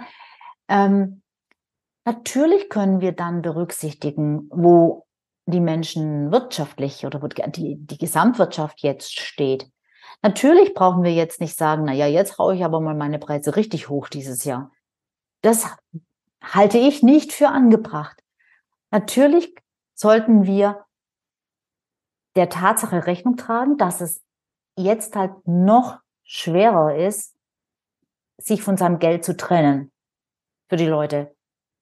Ähm, 0.68 1.24
natürlich 2.06 2.70
können 2.70 3.02
wir 3.02 3.14
dann 3.14 3.42
berücksichtigen, 3.42 4.50
wo 4.52 5.08
die 5.48 5.62
Menschen 5.62 6.32
wirtschaftlich 6.32 7.08
oder 7.08 7.24
wo 7.24 7.28
die, 7.28 7.76
die 7.76 7.98
Gesamtwirtschaft 7.98 8.84
jetzt 8.84 9.20
steht. 9.20 9.68
Natürlich 10.22 10.76
brauchen 10.76 11.02
wir 11.02 11.14
jetzt 11.14 11.42
nicht 11.42 11.58
sagen, 11.58 11.86
na 11.86 11.94
ja, 11.94 12.06
jetzt 12.06 12.38
haue 12.38 12.54
ich 12.54 12.64
aber 12.64 12.82
mal 12.82 12.94
meine 12.94 13.18
Preise 13.18 13.56
richtig 13.56 13.90
hoch 13.90 14.10
dieses 14.10 14.44
Jahr. 14.44 14.70
Das 15.42 15.68
halte 16.42 16.78
ich 16.78 17.04
nicht 17.04 17.34
für 17.34 17.50
angebracht. 17.50 18.24
Natürlich 18.92 19.56
sollten 19.94 20.46
wir 20.46 20.86
der 22.36 22.50
Tatsache 22.50 23.06
Rechnung 23.06 23.38
tragen, 23.38 23.78
dass 23.78 24.02
es 24.02 24.24
jetzt 24.78 25.16
halt 25.16 25.48
noch 25.48 26.00
schwerer 26.24 26.96
ist, 26.96 27.36
sich 28.38 28.64
von 28.64 28.78
seinem 28.78 29.00
Geld 29.00 29.26
zu 29.26 29.36
trennen 29.36 29.92
für 30.70 30.78
die 30.78 30.86
Leute. 30.86 31.36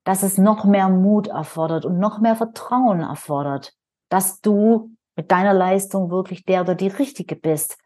Dass 0.03 0.23
es 0.23 0.37
noch 0.37 0.63
mehr 0.63 0.89
Mut 0.89 1.27
erfordert 1.27 1.85
und 1.85 1.99
noch 1.99 2.19
mehr 2.19 2.35
Vertrauen 2.35 3.01
erfordert, 3.01 3.75
dass 4.09 4.41
du 4.41 4.95
mit 5.15 5.31
deiner 5.31 5.53
Leistung 5.53 6.09
wirklich 6.09 6.45
der 6.45 6.61
oder 6.61 6.75
die 6.75 6.87
Richtige 6.87 7.35
bist. 7.35 7.77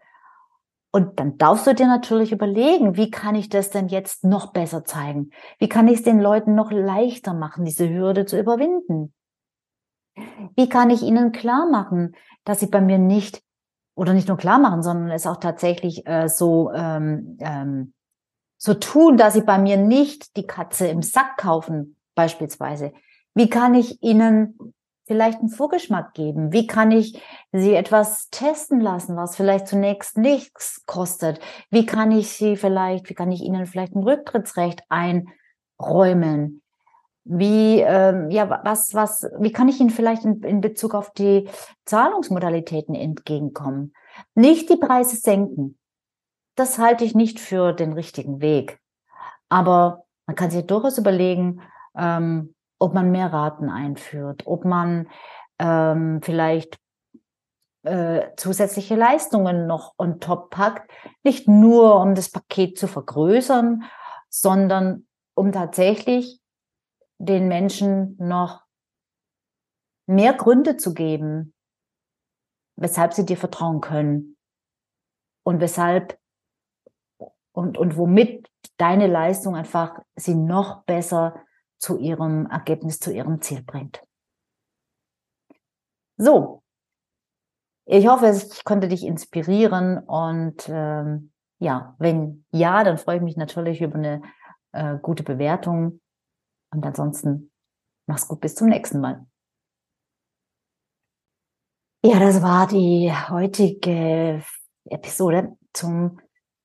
Und 0.94 1.20
dann 1.20 1.38
darfst 1.38 1.68
du 1.68 1.74
dir 1.74 1.88
natürlich 1.88 2.34
überlegen, 2.34 2.98
wie 2.98 3.10
kann 3.10 3.36
ich 3.36 3.48
das 3.48 3.70
denn 3.70 3.88
jetzt 3.88 4.26
noch 4.26 4.52
besser 4.52 4.84
zeigen? 4.84 5.32
Wie 5.58 5.70
kann 5.70 5.88
ich 5.88 6.00
es 6.00 6.04
den 6.04 6.20
Leuten 6.20 6.54
noch 6.54 6.72
leichter 6.72 7.34
machen, 7.34 7.64
diese 7.64 7.90
Hürde 7.90 8.26
zu 8.26 8.38
überwinden? 8.38 9.14
Wie 10.56 10.68
kann 10.68 10.90
ich 10.90 11.02
ihnen 11.02 11.32
klar 11.32 11.66
machen, 11.70 12.16
dass 12.44 12.60
sie 12.60 12.68
bei 12.68 12.82
mir 12.82 12.98
nicht 12.98 13.42
oder 13.96 14.14
nicht 14.14 14.28
nur 14.28 14.38
klar 14.38 14.60
machen, 14.60 14.84
sondern 14.84 15.12
es 15.12 15.28
auch 15.28 15.38
tatsächlich 15.38 16.06
äh, 16.08 16.28
so 16.28 16.72
ähm, 16.74 17.38
ähm, 17.40 17.94
so 18.58 18.76
tun, 18.76 19.18
dass 19.18 19.34
sie 19.34 19.42
bei 19.42 19.58
mir 19.58 19.78
nicht 19.78 20.38
die 20.38 20.46
Katze 20.46 20.88
im 20.88 21.02
Sack 21.02 21.38
kaufen, 21.38 21.96
beispielsweise. 22.14 22.94
Wie 23.34 23.50
kann 23.50 23.74
ich 23.74 24.04
ihnen 24.04 24.58
vielleicht 25.06 25.40
einen 25.40 25.50
Vorgeschmack 25.50 26.14
geben? 26.14 26.52
Wie 26.54 26.68
kann 26.68 26.92
ich 26.92 27.22
sie 27.52 27.74
etwas 27.74 28.30
testen 28.30 28.80
lassen, 28.80 29.16
was 29.16 29.36
vielleicht 29.36 29.68
zunächst 29.68 30.18
nichts 30.18 30.86
kostet? 30.86 31.40
Wie 31.70 31.86
kann 31.86 32.12
ich 32.12 32.30
sie 32.30 32.56
vielleicht, 32.56 33.10
wie 33.10 33.14
kann 33.14 33.32
ich 33.32 33.42
ihnen 33.42 33.66
vielleicht 33.66 33.96
ein 33.96 34.04
Rücktrittsrecht 34.04 34.84
einräumen? 34.90 36.62
Wie, 37.24 37.80
ähm, 37.82 38.32
ja, 38.32 38.62
was, 38.64 38.96
was, 38.96 39.30
wie 39.40 39.52
kann 39.52 39.70
ich 39.70 39.80
Ihnen 39.80 39.92
vielleicht 39.92 40.26
in, 40.26 40.42
in 40.42 40.60
Bezug 40.60 40.96
auf 40.96 41.12
die 41.14 41.48
Zahlungsmodalitäten 41.86 42.96
entgegenkommen? 42.96 43.94
Nicht 44.34 44.70
die 44.70 44.78
Preise 44.78 45.18
senken. 45.18 45.78
Das 46.56 46.80
halte 46.80 47.06
ich 47.06 47.14
nicht 47.14 47.40
für 47.40 47.74
den 47.74 47.94
richtigen 47.94 48.42
Weg. 48.42 48.80
Aber 49.50 50.06
man 50.26 50.36
kann 50.36 50.50
sich 50.50 50.66
durchaus 50.66 50.98
überlegen, 50.98 51.62
ähm, 51.96 52.56
ob 52.82 52.96
man 52.96 53.12
mehr 53.12 53.32
Raten 53.32 53.70
einführt, 53.70 54.48
ob 54.48 54.66
man 54.66 55.08
ähm, 55.60 56.20
vielleicht 56.24 56.80
äh, 57.84 58.30
zusätzliche 58.38 58.96
Leistungen 58.96 59.68
noch 59.68 59.94
on 60.00 60.20
top 60.20 60.50
packt, 60.50 60.90
nicht 61.24 61.48
nur 61.48 62.02
um 62.02 62.16
das 62.16 62.32
Paket 62.32 62.80
zu 62.80 62.88
vergrößern, 62.88 63.84
sondern 64.30 65.08
um 65.36 65.52
tatsächlich 65.52 66.42
den 67.20 67.48
Menschen 67.48 68.18
noch 68.18 68.64
mehr 70.08 70.34
Gründe 70.34 70.78
zu 70.78 70.96
geben, 70.96 71.54
weshalb 72.78 73.14
sie 73.14 73.28
dir 73.28 73.38
vertrauen 73.38 73.82
können 73.82 74.38
und 75.44 75.60
weshalb 75.62 76.20
und, 77.52 77.78
und 77.78 77.96
womit 77.96 78.50
deine 78.78 79.06
Leistung 79.06 79.56
einfach 79.56 80.00
sie 80.16 80.36
noch 80.36 80.84
besser 80.86 81.36
zu 81.82 81.98
ihrem 81.98 82.46
Ergebnis, 82.46 83.00
zu 83.00 83.12
ihrem 83.12 83.42
Ziel 83.42 83.64
bringt. 83.64 84.04
So, 86.18 86.62
ich 87.86 88.08
hoffe, 88.08 88.30
ich 88.30 88.64
konnte 88.64 88.88
dich 88.88 89.04
inspirieren 89.04 89.98
und 89.98 90.70
ähm, 90.70 91.32
ja, 91.60 91.96
wenn 91.98 92.46
ja, 92.52 92.84
dann 92.84 92.98
freue 92.98 93.18
ich 93.18 93.24
mich 93.24 93.36
natürlich 93.36 93.82
über 93.82 93.96
eine 93.96 94.22
äh, 94.72 94.98
gute 95.00 95.24
Bewertung 95.24 96.00
und 96.72 96.86
ansonsten 96.86 97.52
mach's 98.06 98.28
gut, 98.28 98.40
bis 98.40 98.56
zum 98.56 98.70
nächsten 98.70 99.02
Mal. 99.02 99.26
Ja, 102.04 102.20
das 102.20 102.42
war 102.42 102.68
die 102.68 103.12
heutige 103.12 104.44
Episode 104.86 105.58
zum 105.74 106.20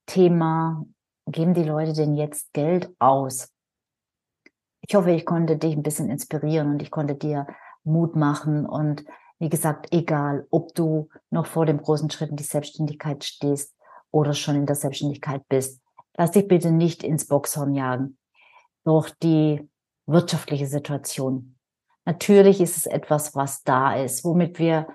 Thema, 0.07 0.85
geben 1.27 1.55
die 1.55 1.65
Leute 1.65 1.93
denn 1.95 2.15
jetzt 2.15 2.53
Geld 2.53 2.95
aus? 2.99 3.56
Ich 4.89 4.95
hoffe, 4.95 5.11
ich 5.11 5.27
konnte 5.27 5.57
dich 5.57 5.75
ein 5.75 5.83
bisschen 5.83 6.11
inspirieren 6.11 6.71
und 6.71 6.83
ich 6.83 6.91
konnte 6.91 7.15
dir 7.15 7.47
Mut 7.83 8.15
machen. 8.15 8.67
Und 8.67 9.05
wie 9.39 9.49
gesagt, 9.49 9.93
egal, 9.93 10.47
ob 10.51 10.75
du 10.75 11.09
noch 11.31 11.47
vor 11.47 11.67
dem 11.67 11.83
großen 11.83 12.11
Schritt 12.11 12.31
in 12.31 12.37
die 12.37 12.45
Selbstständigkeit 12.45 13.25
stehst 13.25 13.75
oder 14.11 14.33
schon 14.33 14.55
in 14.55 14.67
der 14.67 14.77
Selbstständigkeit 14.77 15.47
bist, 15.49 15.81
lass 16.17 16.31
dich 16.31 16.47
bitte 16.47 16.71
nicht 16.71 17.03
ins 17.03 17.27
Boxhorn 17.27 17.75
jagen 17.75 18.17
durch 18.85 19.11
die 19.23 19.69
wirtschaftliche 20.07 20.67
Situation. 20.67 21.57
Natürlich 22.05 22.61
ist 22.61 22.77
es 22.77 22.87
etwas, 22.87 23.35
was 23.35 23.65
da 23.65 23.97
ist, 23.97 24.25
womit 24.25 24.61
wir 24.61 24.87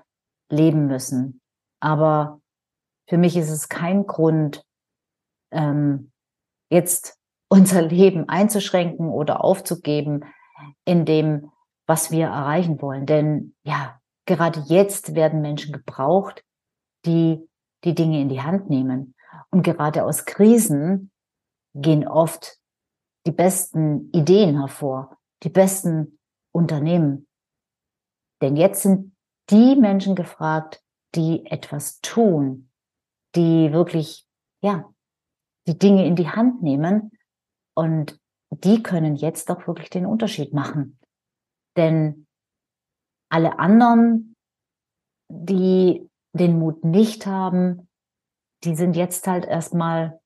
leben 0.48 0.86
müssen. 0.86 1.42
Aber 1.80 2.40
für 3.06 3.18
mich 3.18 3.36
ist 3.36 3.50
es 3.50 3.68
kein 3.68 4.06
Grund, 4.06 4.64
ähm, 5.50 6.12
jetzt 6.70 7.18
unser 7.52 7.82
Leben 7.82 8.30
einzuschränken 8.30 9.10
oder 9.10 9.44
aufzugeben 9.44 10.24
in 10.86 11.04
dem, 11.04 11.52
was 11.86 12.10
wir 12.10 12.28
erreichen 12.28 12.80
wollen. 12.80 13.04
Denn 13.04 13.54
ja, 13.62 14.00
gerade 14.24 14.60
jetzt 14.60 15.14
werden 15.14 15.42
Menschen 15.42 15.70
gebraucht, 15.70 16.42
die 17.04 17.46
die 17.84 17.94
Dinge 17.94 18.22
in 18.22 18.30
die 18.30 18.40
Hand 18.40 18.70
nehmen. 18.70 19.14
Und 19.50 19.64
gerade 19.64 20.06
aus 20.06 20.24
Krisen 20.24 21.10
gehen 21.74 22.08
oft 22.08 22.56
die 23.26 23.32
besten 23.32 24.10
Ideen 24.12 24.58
hervor, 24.58 25.18
die 25.42 25.50
besten 25.50 26.18
Unternehmen. 26.52 27.26
Denn 28.40 28.56
jetzt 28.56 28.80
sind 28.80 29.14
die 29.50 29.76
Menschen 29.76 30.14
gefragt, 30.14 30.82
die 31.14 31.44
etwas 31.44 32.00
tun, 32.00 32.70
die 33.34 33.74
wirklich, 33.74 34.26
ja, 34.62 34.90
die 35.66 35.78
Dinge 35.78 36.06
in 36.06 36.16
die 36.16 36.30
Hand 36.30 36.62
nehmen 36.62 37.10
und 37.74 38.18
die 38.50 38.82
können 38.82 39.16
jetzt 39.16 39.48
doch 39.48 39.66
wirklich 39.66 39.90
den 39.90 40.06
Unterschied 40.06 40.52
machen. 40.52 40.98
Denn 41.76 42.26
alle 43.30 43.58
anderen, 43.58 44.36
die 45.28 46.08
den 46.34 46.58
Mut 46.58 46.84
nicht 46.84 47.26
haben, 47.26 47.88
die 48.64 48.76
sind 48.76 48.94
jetzt 48.94 49.26
halt 49.26 49.46
erstmal, 49.46 50.20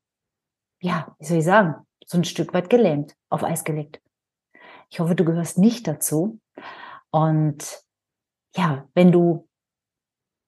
ja, 0.82 1.14
wie 1.18 1.24
soll 1.24 1.38
ich 1.38 1.44
sagen, 1.44 1.87
so 2.04 2.18
ein 2.18 2.24
Stück 2.24 2.52
weit 2.52 2.68
gelähmt, 2.68 3.14
auf 3.30 3.44
Eis 3.44 3.64
gelegt. 3.64 4.00
Ich 4.90 5.00
hoffe, 5.00 5.14
du 5.14 5.24
gehörst 5.24 5.59
nicht 5.59 5.87
dazu. 5.87 6.40
Und 7.11 7.82
ja, 8.56 8.88
wenn 8.94 9.12
du 9.12 9.48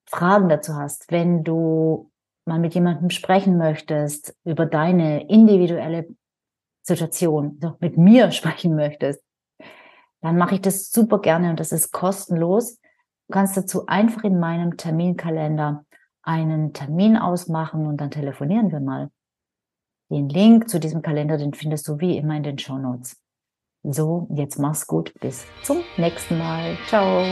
Fragen 0.09 0.49
dazu 0.49 0.75
hast, 0.75 1.11
wenn 1.11 1.45
du 1.45 2.11
mal 2.45 2.59
mit 2.59 2.75
jemandem 2.75 3.11
sprechen 3.11 3.59
möchtest 3.59 4.37
über 4.45 4.67
deine 4.67 5.29
individuelle 5.29 6.09
Situation, 6.89 7.59
so 7.61 7.77
mit 7.81 7.97
mir 7.97 8.31
sprechen 8.33 8.75
möchtest, 8.75 9.23
dann 10.21 10.37
mache 10.37 10.57
ich 10.57 10.61
das 10.61 10.91
super 10.91 11.21
gerne 11.21 11.51
und 11.51 11.61
das 11.61 11.73
ist 11.73 11.93
kostenlos. 11.93 12.79
Du 13.29 13.35
kannst 13.35 13.57
dazu 13.57 13.87
einfach 13.87 14.25
in 14.25 14.41
meinem 14.41 14.77
Terminkalender 14.77 15.85
einen 16.23 16.73
Termin 16.73 17.17
ausmachen 17.17 17.87
und 17.87 17.99
dann 17.99 18.11
telefonieren 18.11 18.73
wir 18.73 18.81
mal. 18.81 19.11
Den 20.11 20.29
Link 20.29 20.69
zu 20.69 20.81
diesem 20.81 21.03
Kalender, 21.03 21.37
den 21.37 21.55
findest 21.55 21.87
du 21.87 22.01
wie 22.01 22.17
immer 22.17 22.37
in 22.37 22.43
den 22.43 22.59
Show 22.59 22.79
Notes. 22.79 23.17
So, 23.83 24.27
jetzt 24.31 24.59
mach's 24.59 24.87
gut. 24.87 25.13
Bis 25.21 25.47
zum 25.63 25.79
nächsten 25.97 26.39
Mal. 26.39 26.77
Ciao. 26.89 27.25